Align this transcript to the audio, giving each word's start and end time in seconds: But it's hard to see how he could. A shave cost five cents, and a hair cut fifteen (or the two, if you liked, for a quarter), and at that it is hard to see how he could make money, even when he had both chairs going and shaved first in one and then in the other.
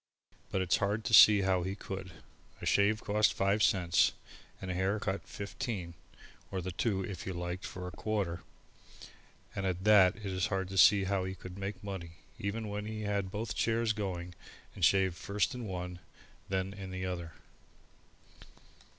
But 0.51 0.63
it's 0.63 0.77
hard 0.77 1.05
to 1.05 1.13
see 1.13 1.41
how 1.41 1.61
he 1.61 1.75
could. 1.75 2.11
A 2.59 2.65
shave 2.65 3.03
cost 3.03 3.33
five 3.35 3.61
cents, 3.61 4.13
and 4.59 4.71
a 4.71 4.73
hair 4.73 4.99
cut 4.99 5.27
fifteen 5.27 5.93
(or 6.49 6.59
the 6.59 6.71
two, 6.71 7.03
if 7.03 7.27
you 7.27 7.33
liked, 7.35 7.67
for 7.67 7.87
a 7.87 7.91
quarter), 7.91 8.41
and 9.55 9.63
at 9.67 9.83
that 9.83 10.15
it 10.15 10.25
is 10.25 10.47
hard 10.47 10.69
to 10.69 10.77
see 10.79 11.03
how 11.03 11.23
he 11.25 11.35
could 11.35 11.59
make 11.59 11.83
money, 11.83 12.13
even 12.39 12.67
when 12.67 12.87
he 12.87 13.01
had 13.01 13.29
both 13.29 13.53
chairs 13.55 13.93
going 13.93 14.33
and 14.73 14.83
shaved 14.83 15.17
first 15.17 15.53
in 15.53 15.67
one 15.67 15.99
and 15.99 15.99
then 16.49 16.73
in 16.73 16.89
the 16.89 17.05
other. 17.05 17.33